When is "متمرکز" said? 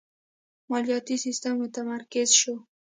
1.61-2.29